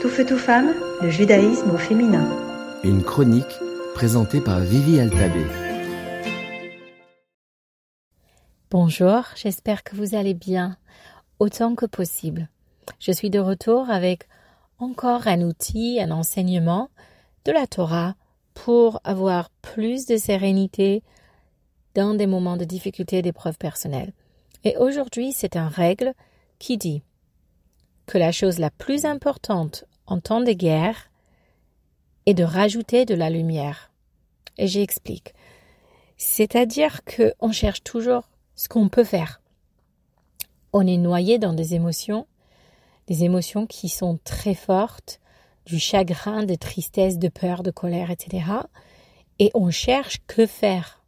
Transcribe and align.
Tout 0.00 0.08
feu, 0.08 0.24
tout 0.24 0.38
femme, 0.38 0.74
le 1.02 1.10
judaïsme 1.10 1.72
au 1.72 1.76
féminin. 1.76 2.24
Une 2.84 3.02
chronique 3.02 3.58
présentée 3.94 4.40
par 4.40 4.60
Vivi 4.60 5.00
Altabé. 5.00 5.44
Bonjour, 8.70 9.24
j'espère 9.34 9.82
que 9.82 9.96
vous 9.96 10.14
allez 10.14 10.34
bien, 10.34 10.76
autant 11.40 11.74
que 11.74 11.84
possible. 11.84 12.48
Je 13.00 13.10
suis 13.10 13.28
de 13.28 13.40
retour 13.40 13.90
avec 13.90 14.28
encore 14.78 15.26
un 15.26 15.40
outil, 15.42 15.98
un 16.00 16.12
enseignement 16.12 16.90
de 17.44 17.50
la 17.50 17.66
Torah 17.66 18.14
pour 18.54 19.00
avoir 19.02 19.50
plus 19.62 20.06
de 20.06 20.16
sérénité 20.16 21.02
dans 21.96 22.14
des 22.14 22.28
moments 22.28 22.56
de 22.56 22.64
difficulté 22.64 23.18
et 23.18 23.22
d'épreuves 23.22 23.58
personnelles. 23.58 24.12
Et 24.62 24.76
aujourd'hui, 24.76 25.32
c'est 25.32 25.56
un 25.56 25.66
règle 25.66 26.14
qui 26.60 26.76
dit 26.76 27.02
que 28.08 28.18
la 28.18 28.32
chose 28.32 28.58
la 28.58 28.70
plus 28.70 29.04
importante 29.04 29.84
en 30.06 30.18
temps 30.18 30.40
de 30.40 30.52
guerre 30.52 31.10
est 32.26 32.34
de 32.34 32.42
rajouter 32.42 33.04
de 33.04 33.14
la 33.14 33.30
lumière. 33.30 33.92
Et 34.56 34.66
j'explique. 34.66 35.34
C'est-à-dire 36.16 37.02
qu'on 37.04 37.52
cherche 37.52 37.84
toujours 37.84 38.28
ce 38.56 38.68
qu'on 38.68 38.88
peut 38.88 39.04
faire. 39.04 39.40
On 40.72 40.86
est 40.86 40.96
noyé 40.96 41.38
dans 41.38 41.52
des 41.52 41.74
émotions, 41.74 42.26
des 43.06 43.24
émotions 43.24 43.66
qui 43.66 43.88
sont 43.88 44.18
très 44.24 44.54
fortes, 44.54 45.20
du 45.66 45.78
chagrin, 45.78 46.44
de 46.44 46.54
tristesse, 46.54 47.18
de 47.18 47.28
peur, 47.28 47.62
de 47.62 47.70
colère, 47.70 48.10
etc. 48.10 48.46
Et 49.38 49.50
on 49.54 49.70
cherche 49.70 50.18
que 50.26 50.46
faire 50.46 51.04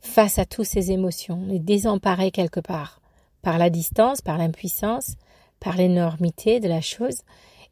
face 0.00 0.38
à 0.38 0.46
toutes 0.46 0.66
ces 0.66 0.90
émotions, 0.90 1.44
les 1.46 1.58
désemparer 1.58 2.30
quelque 2.30 2.60
part, 2.60 3.02
par 3.42 3.58
la 3.58 3.68
distance, 3.68 4.22
par 4.22 4.38
l'impuissance, 4.38 5.16
par 5.60 5.76
l'énormité 5.76 6.60
de 6.60 6.68
la 6.68 6.80
chose. 6.80 7.22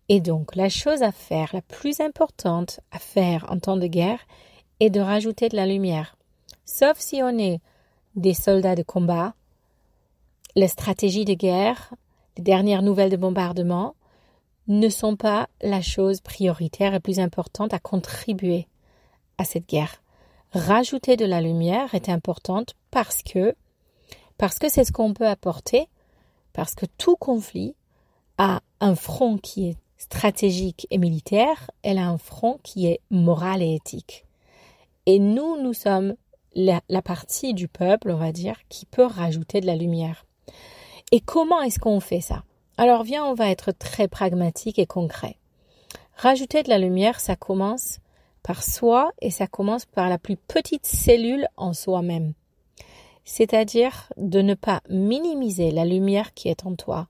Et 0.09 0.21
donc, 0.21 0.55
la 0.57 0.69
chose 0.69 1.03
à 1.03 1.13
faire, 1.13 1.51
la 1.53 1.63
plus 1.63 2.01
importante 2.01 2.81
à 2.93 2.99
faire 2.99 3.47
en 3.49 3.59
temps 3.59 3.77
de 3.77 3.87
guerre, 3.87 4.21
est 4.81 4.91
de 4.91 5.01
rajouter 5.01 5.49
de 5.49 5.57
la 5.57 5.67
lumière. 5.67 6.17
Sauf 6.65 6.99
si 6.99 7.23
on 7.23 7.39
est 7.39 7.61
des 8.15 8.35
soldats 8.35 8.75
de 8.75 8.83
combat, 8.83 9.35
les 10.55 10.69
stratégies 10.69 11.25
de 11.25 11.35
guerre, 11.35 11.95
les 12.37 12.43
dernières 12.43 12.83
nouvelles 12.83 13.11
de 13.11 13.17
bombardement, 13.17 13.95
ne 14.69 14.89
sont 14.89 15.17
pas 15.17 15.49
la 15.63 15.81
chose 15.81 16.21
prioritaire 16.21 16.95
et 16.95 17.01
plus 17.01 17.21
importante 17.21 17.73
à 17.73 17.79
contribuer 17.79 18.67
à 19.39 19.45
cette 19.45 19.69
guerre. 19.69 20.03
Rajouter 20.53 21.17
de 21.17 21.25
la 21.25 21.41
lumière 21.41 21.95
est 21.95 22.09
importante 22.09 22.75
parce 22.91 23.23
que 23.23 23.55
parce 24.39 24.59
que 24.59 24.69
c'est 24.69 24.85
ce 24.85 24.93
qu'on 24.93 25.15
peut 25.15 25.27
apporter, 25.27 25.89
parce 26.57 26.75
que 26.75 26.87
tout 26.97 27.17
conflit 27.17 27.75
a 28.39 28.63
un 28.81 28.95
front 28.95 29.37
qui 29.37 29.69
est 29.69 29.77
stratégique 29.99 30.87
et 30.91 30.97
militaire, 30.97 31.71
elle 31.83 31.99
a 31.99 32.09
un 32.09 32.17
front 32.17 32.59
qui 32.63 32.87
est 32.87 33.01
moral 33.11 33.63
et 33.63 33.75
éthique. 33.75 34.25
Et 35.05 35.19
nous, 35.19 35.63
nous 35.63 35.75
sommes 35.75 36.15
la, 36.55 36.81
partie 37.03 37.53
du 37.53 37.69
peuple, 37.69 38.11
on 38.11 38.17
va 38.17 38.33
dire, 38.33 38.57
qui 38.71 38.87
peut 38.87 39.05
rajouter 39.05 39.61
de 39.61 39.67
la 39.67 39.77
lumière. 39.77 40.25
Et 41.13 41.21
comment 41.21 41.61
est-ce 41.61 41.79
qu'on 41.79 42.01
fait 42.01 42.23
ça? 42.23 42.43
Alors 42.79 43.03
viens, 43.03 43.27
on 43.27 43.35
va 43.35 43.51
être 43.51 43.73
très 43.73 44.09
pragmatique 44.09 44.79
et 44.79 44.87
concret. 44.87 45.37
Rajouter 46.17 46.63
de 46.63 46.71
la 46.71 46.79
lumière, 46.79 47.21
ça 47.21 47.37
commence 47.37 47.99
par 48.43 48.63
soi 48.63 49.13
et 49.21 49.31
ça 49.31 49.47
commence 49.47 49.85
par 49.85 50.09
la 50.09 50.17
plus 50.17 50.37
petite 50.39 50.87
cellule 50.87 51.49
en 51.59 51.75
soi-même 51.75 52.33
c'est-à-dire 53.27 54.11
de 54.17 54.41
ne 54.41 54.55
pas 54.55 54.81
minimiser 54.89 55.73
la 55.73 55.85
lumière 55.85 56.33
qui 56.33 56.49
est 56.49 56.65
en 56.65 56.75
toi. 56.75 57.09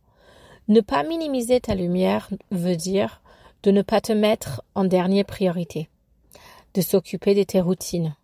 Ne 0.66 0.80
pas 0.80 1.04
minimiser 1.04 1.60
ta 1.60 1.76
lumière 1.76 2.30
veut 2.50 2.74
dire 2.74 3.20
de 3.62 3.70
ne 3.70 3.82
pas 3.82 4.00
te 4.00 4.12
mettre 4.12 4.62
en 4.74 4.84
dernière 4.84 5.26
priorité, 5.26 5.88
de 6.74 6.80
s'occuper 6.80 7.34
de 7.34 7.42
tes 7.42 7.60
routines, 7.60 8.16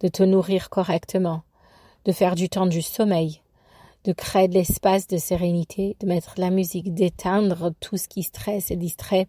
de 0.00 0.08
te 0.08 0.22
nourrir 0.22 0.70
correctement, 0.70 1.42
de 2.06 2.12
faire 2.12 2.34
du 2.34 2.48
temps 2.48 2.66
du 2.66 2.82
sommeil, 2.82 3.42
de 4.04 4.12
créer 4.12 4.48
de 4.48 4.54
l'espace 4.54 5.06
de 5.06 5.18
sérénité, 5.18 5.96
de 6.00 6.06
mettre 6.06 6.34
la 6.38 6.50
musique, 6.50 6.94
d'éteindre 6.94 7.70
tout 7.80 7.98
ce 7.98 8.08
qui 8.08 8.22
stresse 8.22 8.70
et 8.70 8.76
distrait, 8.76 9.28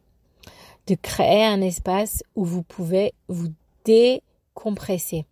de 0.88 0.96
créer 0.96 1.44
un 1.44 1.62
espace 1.62 2.24
où 2.36 2.46
vous 2.46 2.64
pouvez 2.64 3.14
vous 3.28 3.50
décompresser 3.84 5.26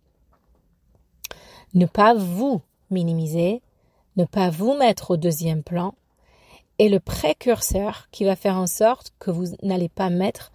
ne 1.74 1.86
pas 1.86 2.14
vous 2.14 2.62
minimiser, 2.90 3.62
ne 4.16 4.24
pas 4.24 4.50
vous 4.50 4.74
mettre 4.74 5.12
au 5.12 5.16
deuxième 5.16 5.62
plan, 5.62 5.94
est 6.78 6.88
le 6.88 7.00
précurseur 7.00 8.08
qui 8.10 8.24
va 8.24 8.36
faire 8.36 8.56
en 8.56 8.66
sorte 8.66 9.12
que 9.18 9.30
vous 9.30 9.46
n'allez 9.62 9.88
pas 9.88 10.10
mettre 10.10 10.52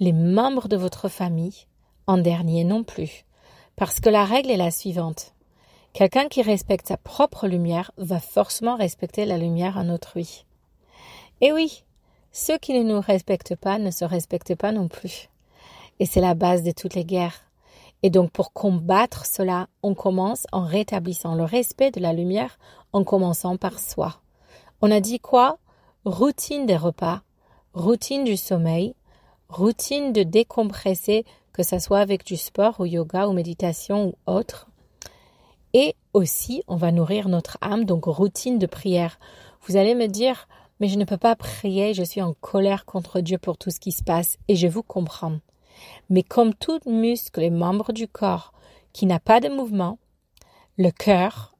les 0.00 0.12
membres 0.12 0.68
de 0.68 0.76
votre 0.76 1.08
famille 1.08 1.66
en 2.06 2.18
dernier 2.18 2.64
non 2.64 2.84
plus. 2.84 3.24
Parce 3.76 4.00
que 4.00 4.10
la 4.10 4.24
règle 4.24 4.50
est 4.50 4.56
la 4.56 4.70
suivante. 4.70 5.32
Quelqu'un 5.92 6.28
qui 6.28 6.42
respecte 6.42 6.88
sa 6.88 6.96
propre 6.96 7.46
lumière 7.46 7.92
va 7.96 8.20
forcément 8.20 8.76
respecter 8.76 9.24
la 9.26 9.38
lumière 9.38 9.76
en 9.76 9.88
autrui. 9.88 10.44
Et 11.40 11.52
oui, 11.52 11.84
ceux 12.32 12.58
qui 12.58 12.72
ne 12.72 12.82
nous 12.82 13.00
respectent 13.00 13.56
pas 13.56 13.78
ne 13.78 13.90
se 13.90 14.04
respectent 14.04 14.54
pas 14.54 14.72
non 14.72 14.88
plus. 14.88 15.28
Et 16.00 16.06
c'est 16.06 16.20
la 16.20 16.34
base 16.34 16.62
de 16.62 16.72
toutes 16.72 16.94
les 16.94 17.04
guerres. 17.04 17.44
Et 18.02 18.10
donc 18.10 18.30
pour 18.30 18.52
combattre 18.52 19.26
cela, 19.26 19.68
on 19.82 19.94
commence 19.94 20.46
en 20.52 20.64
rétablissant 20.64 21.34
le 21.34 21.44
respect 21.44 21.90
de 21.90 22.00
la 22.00 22.12
lumière, 22.12 22.58
en 22.92 23.04
commençant 23.04 23.56
par 23.56 23.78
soi. 23.78 24.20
On 24.80 24.90
a 24.90 25.00
dit 25.00 25.20
quoi? 25.20 25.58
Routine 26.04 26.66
des 26.66 26.76
repas, 26.76 27.22
routine 27.74 28.24
du 28.24 28.36
sommeil, 28.36 28.94
routine 29.48 30.12
de 30.12 30.24
décompresser, 30.24 31.24
que 31.52 31.62
ce 31.62 31.78
soit 31.78 32.00
avec 32.00 32.24
du 32.24 32.36
sport 32.36 32.80
ou 32.80 32.86
yoga 32.86 33.28
ou 33.28 33.32
méditation 33.32 34.08
ou 34.08 34.14
autre. 34.26 34.66
Et 35.74 35.94
aussi, 36.12 36.62
on 36.66 36.76
va 36.76 36.90
nourrir 36.90 37.28
notre 37.28 37.56
âme, 37.60 37.84
donc 37.84 38.04
routine 38.06 38.58
de 38.58 38.66
prière. 38.66 39.18
Vous 39.66 39.76
allez 39.76 39.94
me 39.94 40.08
dire, 40.08 40.48
mais 40.80 40.88
je 40.88 40.98
ne 40.98 41.04
peux 41.04 41.16
pas 41.16 41.36
prier, 41.36 41.94
je 41.94 42.02
suis 42.02 42.20
en 42.20 42.34
colère 42.34 42.84
contre 42.84 43.20
Dieu 43.20 43.38
pour 43.38 43.56
tout 43.56 43.70
ce 43.70 43.78
qui 43.78 43.92
se 43.92 44.02
passe, 44.02 44.38
et 44.48 44.56
je 44.56 44.66
vous 44.66 44.82
comprends. 44.82 45.38
Mais 46.10 46.22
comme 46.22 46.54
tout 46.54 46.80
muscle 46.86 47.42
et 47.42 47.50
membre 47.50 47.92
du 47.92 48.08
corps 48.08 48.52
qui 48.92 49.06
n'a 49.06 49.20
pas 49.20 49.40
de 49.40 49.48
mouvement, 49.48 49.98
le 50.76 50.90
cœur 50.90 51.54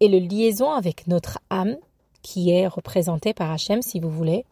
est 0.00 0.08
le 0.08 0.18
liaison 0.18 0.72
avec 0.72 1.06
notre 1.06 1.38
âme, 1.50 1.76
qui 2.22 2.50
est 2.50 2.66
représentée 2.66 3.34
par 3.34 3.50
Hachem, 3.50 3.82
si 3.82 4.00
vous 4.00 4.10
voulez, 4.10 4.44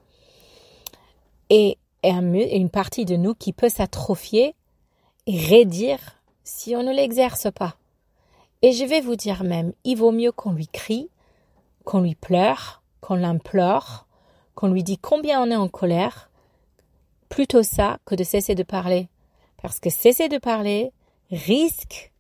et 1.51 1.79
une 2.03 2.71
partie 2.71 3.05
de 3.05 3.17
nous 3.17 3.35
qui 3.35 3.53
peut 3.53 3.69
s'atrophier 3.69 4.55
et 5.27 5.39
raidir 5.39 5.99
si 6.43 6.77
on 6.77 6.83
ne 6.83 6.93
l'exerce 6.93 7.49
pas. 7.55 7.77
Et 8.63 8.73
je 8.73 8.85
vais 8.85 9.01
vous 9.01 9.17
dire 9.17 9.45
même, 9.45 9.73
il 9.85 9.97
vaut 9.97 10.13
mieux 10.13 10.33
qu'on 10.33 10.53
lui 10.53 10.69
crie, 10.69 11.09
qu'on 11.85 12.01
lui 12.01 12.15
pleure, 12.15 12.83
qu'on 13.01 13.15
l'implore, 13.15 14.07
qu'on 14.55 14.69
lui 14.69 14.83
dit 14.83 14.99
combien 14.99 15.43
on 15.43 15.51
est 15.51 15.57
en 15.57 15.69
colère, 15.69 16.31
plutôt 17.29 17.63
ça 17.63 17.99
que 18.05 18.15
de 18.15 18.25
cesser 18.25 18.55
de 18.55 18.63
parler. 18.63 19.09
Parce 19.65 19.81
que 19.81 19.89
cesser 19.89 20.29
de 20.29 20.37
parler 20.37 20.93
risque 21.31 22.13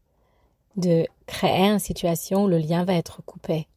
de 0.76 1.06
créer 1.26 1.66
une 1.66 1.78
situation 1.78 2.44
où 2.44 2.48
le 2.48 2.56
lien 2.56 2.86
va 2.86 2.94
être 2.94 3.20
coupé. 3.26 3.68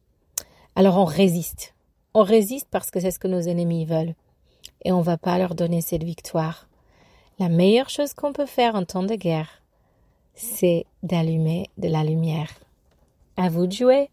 Alors 0.74 0.96
on 0.96 1.04
résiste. 1.04 1.74
On 2.14 2.22
résiste 2.22 2.66
parce 2.70 2.90
que 2.90 2.98
c'est 2.98 3.10
ce 3.10 3.18
que 3.18 3.28
nos 3.28 3.42
ennemis 3.42 3.84
veulent. 3.84 4.14
Et 4.86 4.90
on 4.90 5.00
ne 5.00 5.04
va 5.04 5.18
pas 5.18 5.36
leur 5.36 5.54
donner 5.54 5.82
cette 5.82 6.02
victoire. 6.02 6.66
La 7.38 7.50
meilleure 7.50 7.90
chose 7.90 8.14
qu'on 8.14 8.32
peut 8.32 8.46
faire 8.46 8.74
en 8.74 8.86
temps 8.86 9.02
de 9.02 9.16
guerre, 9.16 9.62
c'est 10.34 10.86
d'allumer 11.02 11.68
de 11.76 11.88
la 11.88 12.04
lumière. 12.04 12.48
À 13.36 13.50
vous 13.50 13.66
de 13.66 13.72
jouer. 13.72 14.08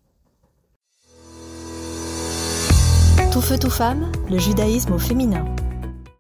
Tout 3.32 3.42
feu, 3.42 3.58
tout 3.58 3.70
femme, 3.70 4.12
le 4.30 4.38
judaïsme 4.38 4.92
au 4.92 5.00
féminin. 5.00 5.46